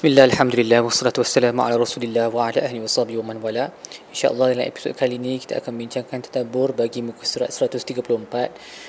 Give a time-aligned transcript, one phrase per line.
[0.00, 3.68] Bismillah, Alhamdulillah, wassalatu wassalamu ala rasulillah wa ala ahli wa sahbihi wa man wala.
[4.08, 8.08] InsyaAllah dalam episod kali ini kita akan bincangkan tadabur bagi muka surat 134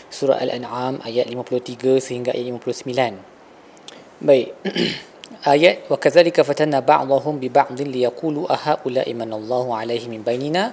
[0.08, 4.55] Surah Al-An'am ayat 53 sehingga ayat 59 Baik
[5.52, 10.72] Ayat Wa kazalika fatanna ba'dahum bi ba'din liyaqulu aha'ula imanallahu alaihi min bainina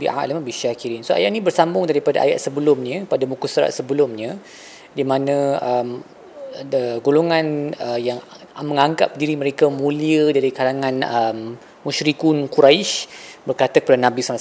[0.00, 1.04] bi'a'lam bisyakirin.
[1.04, 4.40] So ayat ini bersambung daripada ayat sebelumnya Pada muka surat sebelumnya
[4.96, 6.00] Di mana um,
[6.52, 8.20] ada golongan uh, yang
[8.60, 11.38] menganggap diri mereka mulia dari kalangan um,
[11.88, 13.08] musyrikun Quraisy
[13.48, 14.36] berkata kepada Nabi SAW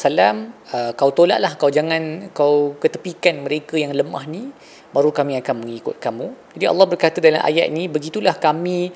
[0.75, 4.51] uh, kau tolaklah kau jangan kau ketepikan mereka yang lemah ni
[4.91, 6.27] baru kami akan mengikut kamu.
[6.59, 8.91] Jadi Allah berkata dalam ayat ni begitulah kami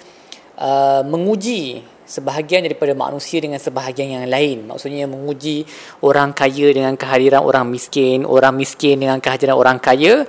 [0.60, 4.68] uh, menguji sebahagian daripada manusia dengan sebahagian yang lain.
[4.70, 5.66] Maksudnya menguji
[6.05, 10.27] orang kaya dengan kehadiran orang miskin orang miskin dengan kehadiran orang kaya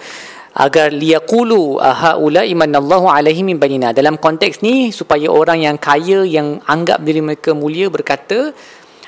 [0.56, 3.92] agar liyaqulu haula imanallahu alaihi min banina.
[3.92, 8.56] Dalam konteks ni supaya orang yang kaya yang anggap diri mereka mulia berkata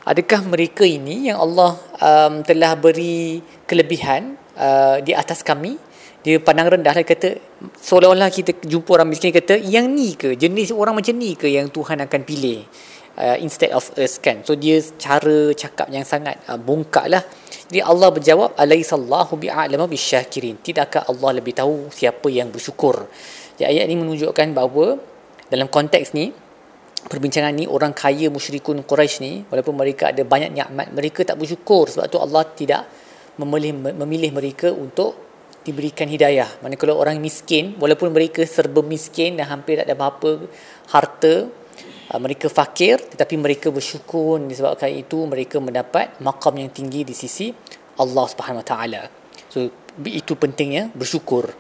[0.05, 5.81] adakah mereka ini yang Allah um, telah beri kelebihan uh, di atas kami?
[6.21, 7.41] Dia pandang rendah lah kata
[7.81, 10.37] seolah-olah kita jumpa orang miskin kata yang ni ke?
[10.37, 12.61] Jenis orang macam ni ke yang Tuhan akan pilih
[13.17, 14.45] uh, instead of us kan?
[14.45, 17.25] So dia cara cakap yang sangat uh, bongkak lah
[17.69, 20.57] jadi Allah berjawab alaisallahu bi'alama bisyakirin.
[20.65, 23.05] Tidakkah Allah lebih tahu siapa yang bersyukur?
[23.61, 24.97] Jadi ayat ini menunjukkan bahawa
[25.53, 26.33] dalam konteks ni
[27.13, 31.93] perbincangan ni orang kaya musyrikun Quraisy ni walaupun mereka ada banyak nikmat mereka tak bersyukur
[31.93, 32.89] sebab tu Allah tidak
[33.37, 35.29] memilih memilih mereka untuk
[35.61, 36.49] diberikan hidayah.
[36.65, 40.49] Manakala orang miskin walaupun mereka serba miskin dan hampir tak ada apa-apa
[40.89, 41.53] harta
[42.17, 47.53] mereka fakir tetapi mereka bersyukur disebabkan itu mereka mendapat makam yang tinggi di sisi
[48.01, 49.03] Allah Subhanahu Wa Taala.
[49.53, 49.69] So
[50.01, 51.53] itu pentingnya bersyukur.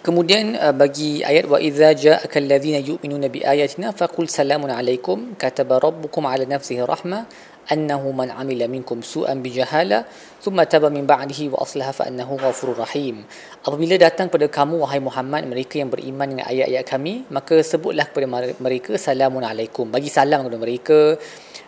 [0.00, 5.76] Kemudian uh, bagi ayat wa idza ja'aka alladhina yu'minuna bi ayatina faqul salamun alaikum kataba
[5.76, 7.28] rabbukum ala nafsihi rahmah
[7.68, 10.04] amila minkum su'an bijahala
[10.40, 13.24] thumma taba min ba'dihi wa aslaha fa annahu ghafurur rahim.
[13.64, 18.26] Apabila datang pada kamu wahai Muhammad mereka yang beriman dengan ayat-ayat kami maka sebutlah kepada
[18.60, 19.88] mereka salamun alaikum.
[19.88, 21.00] Bagi salam kepada mereka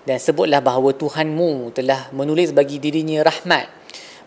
[0.04, 3.79] dan sebutlah bahawa Tuhanmu telah menulis bagi dirinya rahmat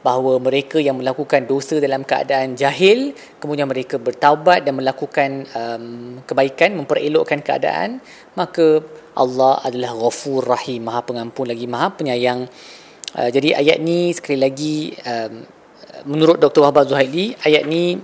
[0.03, 5.85] bahawa mereka yang melakukan dosa dalam keadaan jahil kemudian mereka bertaubat dan melakukan um,
[6.27, 8.03] kebaikan memperelokkan keadaan
[8.35, 8.83] maka
[9.15, 12.43] Allah adalah ghafur rahim maha pengampun lagi maha penyayang
[13.15, 15.33] uh, jadi ayat ni sekali lagi um,
[16.11, 16.67] menurut Dr.
[16.67, 17.95] Wahbah Zuhaili ayat ni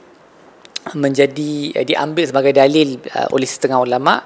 [0.96, 4.24] menjadi uh, diambil sebagai dalil uh, oleh setengah ulama'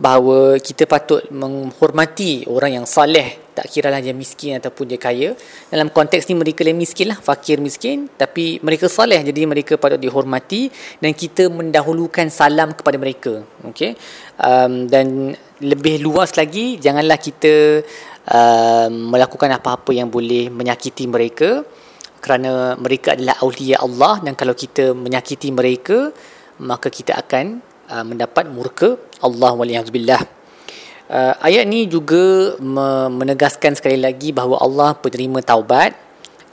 [0.00, 5.36] bahawa kita patut menghormati orang yang saleh tak kira lah dia miskin ataupun dia kaya
[5.68, 10.00] dalam konteks ni mereka lebih miskin lah fakir miskin tapi mereka saleh jadi mereka patut
[10.00, 13.92] dihormati dan kita mendahulukan salam kepada mereka okay?
[14.40, 17.84] um, dan lebih luas lagi janganlah kita
[18.24, 21.60] um, melakukan apa-apa yang boleh menyakiti mereka
[22.24, 26.08] kerana mereka adalah awliya Allah dan kalau kita menyakiti mereka
[26.64, 27.60] maka kita akan
[27.92, 30.39] uh, mendapat murka Allah waliyahzubillah.
[31.10, 32.54] Uh, ayat ni juga
[33.10, 35.90] menegaskan sekali lagi bahawa Allah penerima taubat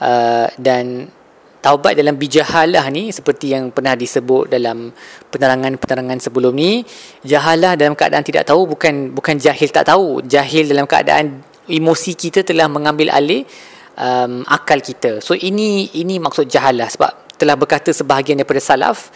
[0.01, 1.13] uh, dan
[1.62, 4.90] taubat dalam bijahalah ni seperti yang pernah disebut dalam
[5.29, 6.81] penerangan-penerangan sebelum ni.
[7.22, 10.25] Jahalah dalam keadaan tidak tahu bukan bukan jahil tak tahu.
[10.25, 11.38] Jahil dalam keadaan
[11.69, 13.46] emosi kita telah mengambil alih
[13.94, 15.22] um, akal kita.
[15.22, 19.13] So ini ini maksud jahalah sebab telah berkata sebahagian daripada salaf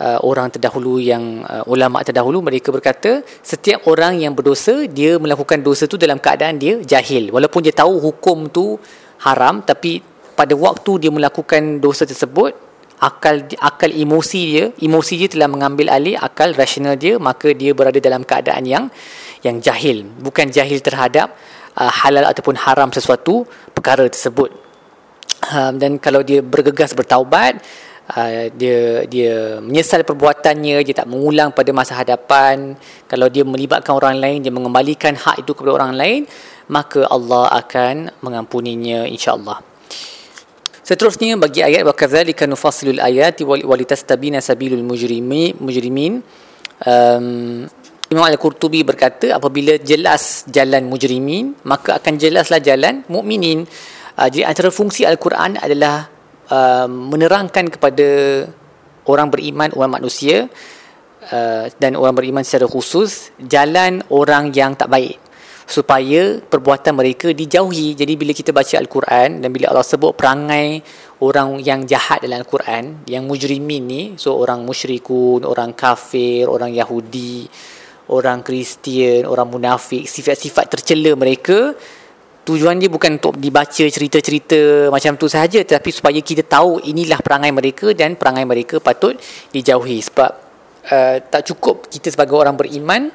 [0.00, 5.60] uh, orang terdahulu yang uh, ulama terdahulu mereka berkata setiap orang yang berdosa dia melakukan
[5.60, 7.30] dosa tu dalam keadaan dia jahil.
[7.34, 8.78] Walaupun dia tahu hukum tu
[9.26, 10.00] haram tapi
[10.38, 12.54] pada waktu dia melakukan dosa tersebut
[12.98, 17.98] akal akal emosi dia emosi dia telah mengambil alih akal rasional dia maka dia berada
[18.02, 18.84] dalam keadaan yang
[19.46, 20.06] yang jahil.
[20.18, 21.34] Bukan jahil terhadap
[21.78, 24.50] uh, halal ataupun haram sesuatu perkara tersebut.
[25.54, 27.62] Um, dan kalau dia bergegas bertaubat
[28.16, 32.76] uh, dia dia menyesal perbuatannya dia tak mengulang pada masa hadapan.
[33.04, 36.20] Kalau dia melibatkan orang lain dia mengembalikan hak itu kepada orang lain
[36.68, 39.64] maka Allah akan mengampuninya insyaallah.
[40.84, 46.24] Seterusnya bagi ayat wa kadzalika nufassilul ayati wa litastabina sabilul mujrimi mujrimin.
[46.78, 47.68] Um,
[48.08, 53.68] Imam Al-Qurtubi berkata apabila jelas jalan mujrimin maka akan jelaslah jalan mukminin.
[54.16, 56.08] Uh, jadi antara fungsi Al-Quran adalah
[56.50, 58.08] uh, menerangkan kepada
[59.08, 60.48] orang beriman, orang manusia
[61.32, 65.16] uh, dan orang beriman secara khusus jalan orang yang tak baik
[65.68, 67.92] supaya perbuatan mereka dijauhi.
[67.92, 70.80] Jadi bila kita baca Al-Quran dan bila Allah sebut perangai
[71.20, 77.50] orang yang jahat dalam Al-Quran yang mujrimin ni so orang musyrikun orang kafir orang Yahudi
[78.14, 81.74] orang Kristian orang munafik sifat-sifat tercela mereka
[82.48, 87.52] tujuan dia bukan untuk dibaca cerita-cerita macam tu sahaja tapi supaya kita tahu inilah perangai
[87.52, 89.20] mereka dan perangai mereka patut
[89.52, 90.00] dijauhi.
[90.00, 90.30] Sebab
[90.88, 93.12] uh, tak cukup kita sebagai orang beriman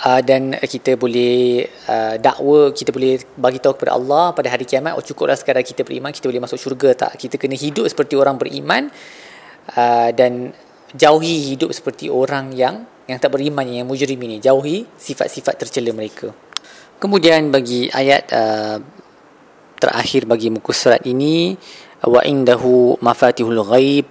[0.00, 4.96] uh, dan kita boleh uh, dakwa kita boleh bagi tahu kepada Allah pada hari kiamat
[4.96, 6.96] oh cukuplah sekadar kita beriman kita boleh masuk syurga.
[6.96, 8.88] Tak kita kena hidup seperti orang beriman
[9.76, 10.56] uh, dan
[10.96, 14.40] jauhi hidup seperti orang yang yang tak beriman yang mujrim ini.
[14.40, 16.49] Jauhi sifat-sifat tercela mereka
[17.00, 18.76] kemudian bagi ayat uh,
[19.80, 21.56] terakhir bagi muka surat ini
[22.04, 24.08] wa indahu mafatihul ghaib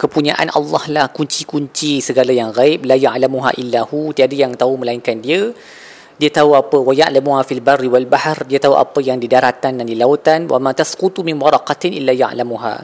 [0.00, 5.52] kepunyaan Allah lah kunci-kunci segala yang gaib la ya'lamuha illahu tiada yang tahu melainkan dia.
[6.20, 9.80] Dia tahu apa wa ya'lamuha fil barri wal bahr dia tahu apa yang di daratan
[9.80, 12.74] dan di lautan wa ma tasqutu min waraqatin illa ya'lamuha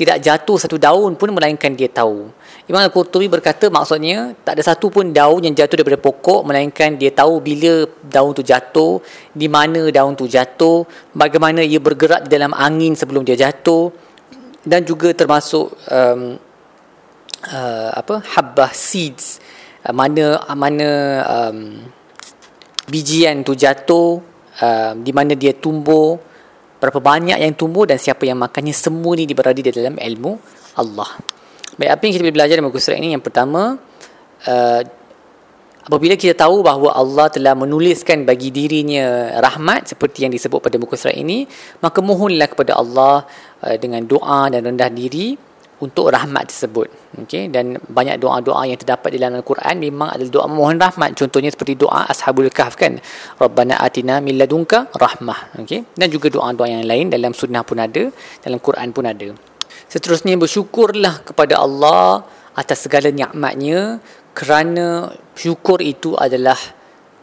[0.00, 2.32] tidak jatuh satu daun pun melainkan dia tahu.
[2.64, 7.12] Imam Al-Qurtubi berkata maksudnya tak ada satu pun daun yang jatuh daripada pokok melainkan dia
[7.12, 9.04] tahu bila daun tu jatuh
[9.36, 13.92] di mana daun tu jatuh bagaimana ia bergerak dalam angin sebelum dia jatuh
[14.64, 16.40] dan juga termasuk um,
[17.52, 19.36] uh, apa habbah seeds
[19.84, 20.88] uh, mana mana
[21.28, 21.84] um,
[22.88, 24.24] bijian tu jatuh
[24.64, 26.29] uh, di mana dia tumbuh
[26.80, 30.32] berapa banyak yang tumbuh dan siapa yang makannya semua ni berada di dalam ilmu
[30.80, 31.10] Allah.
[31.76, 33.12] Baik apa yang kita boleh belajar dalam buku surat ini?
[33.14, 33.76] Yang pertama
[34.48, 34.82] uh,
[35.84, 40.96] apabila kita tahu bahawa Allah telah menuliskan bagi dirinya rahmat seperti yang disebut pada buku
[40.96, 41.44] surat ini
[41.84, 43.28] maka mohonlah kepada Allah
[43.64, 45.49] uh, dengan doa dan rendah diri
[45.80, 46.88] untuk rahmat tersebut.
[47.26, 47.48] Okay?
[47.48, 51.16] Dan banyak doa-doa yang terdapat di dalam Al-Quran memang adalah doa memohon rahmat.
[51.16, 53.00] Contohnya seperti doa Ashabul Kahf kan.
[53.40, 55.56] Rabbana atina min ladunka rahmah.
[55.64, 55.88] Okay?
[55.96, 58.12] Dan juga doa-doa yang lain dalam sunnah pun ada,
[58.44, 59.32] dalam Quran pun ada.
[59.90, 62.22] Seterusnya bersyukurlah kepada Allah
[62.54, 63.98] atas segala nikmatnya
[64.36, 66.56] kerana syukur itu adalah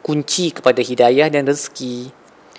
[0.03, 2.11] kunci kepada hidayah dan rezeki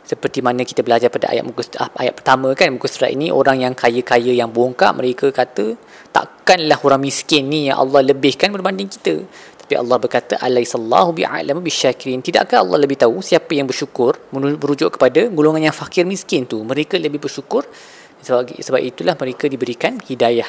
[0.08, 3.60] seperti mana kita belajar pada ayat muka ah, ayat pertama kan muka surat ini orang
[3.64, 5.76] yang kaya-kaya yang bongkak mereka kata
[6.16, 9.20] takkanlah orang miskin ni yang Allah lebihkan berbanding kita.
[9.60, 12.24] Tapi Allah berkata alaisallahu bi'alamu bisyakirin.
[12.24, 16.64] Tidakkah Allah lebih tahu siapa yang bersyukur merujuk kepada golongan yang fakir miskin tu?
[16.64, 17.68] Mereka lebih bersyukur.
[18.24, 20.48] Sebab sebab itulah mereka diberikan hidayah.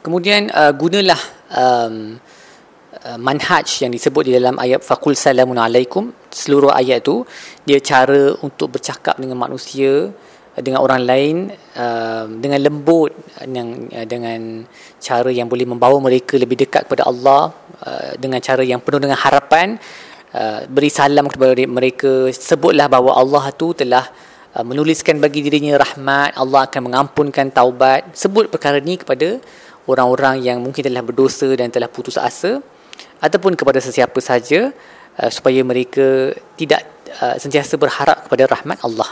[0.00, 1.20] Kemudian uh, gunalah
[1.52, 2.16] um,
[3.04, 7.24] uh, manhaj yang disebut di dalam ayat faqul salamun alaikum seluruh ayat tu
[7.64, 10.12] dia cara untuk bercakap dengan manusia
[10.56, 11.36] dengan orang lain
[11.76, 13.12] uh, dengan lembut
[13.44, 14.64] dengan uh, dengan
[15.00, 17.52] cara yang boleh membawa mereka lebih dekat kepada Allah
[17.84, 19.76] uh, dengan cara yang penuh dengan harapan
[20.32, 24.08] uh, beri salam kepada mereka sebutlah bahawa Allah tu telah
[24.56, 28.16] uh, menuliskan bagi dirinya rahmat Allah akan mengampunkan taubat.
[28.16, 29.36] Sebut perkara ni kepada
[29.84, 32.64] orang-orang yang mungkin telah berdosa dan telah putus asa
[33.20, 34.72] ataupun kepada sesiapa saja
[35.20, 36.82] uh, supaya mereka tidak
[37.20, 39.10] uh, sentiasa berharap kepada rahmat Allah.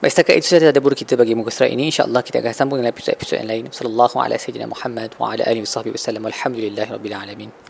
[0.00, 1.92] Baik setakat itu ada kita bagi muka surat ini.
[1.92, 3.64] InsyaAllah kita akan sambung dengan episod-episod yang lain.
[3.68, 6.24] Sallallahu alaihi wasallam Muhammad wa ala alihi wasallam.
[6.24, 7.69] Alhamdulillahirabbil alamin.